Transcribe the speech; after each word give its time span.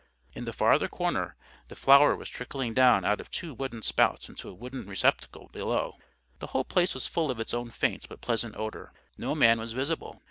In 0.35 0.45
the 0.45 0.51
farther 0.51 0.87
corner, 0.87 1.35
the 1.67 1.75
flour 1.75 2.15
was 2.15 2.27
trickling 2.27 2.73
down 2.73 3.05
out 3.05 3.21
of 3.21 3.29
two 3.29 3.53
wooden 3.53 3.83
spouts 3.83 4.27
into 4.29 4.49
a 4.49 4.53
wooden 4.55 4.87
receptacle 4.87 5.49
below. 5.53 5.99
The 6.39 6.47
whole 6.47 6.63
place 6.65 6.95
was 6.95 7.05
full 7.05 7.29
of 7.29 7.39
its 7.39 7.53
own 7.53 7.69
faint 7.69 8.09
but 8.09 8.19
pleasant 8.19 8.55
odour. 8.57 8.93
No 9.15 9.35
man 9.35 9.59
was 9.59 9.73
visible. 9.73 10.19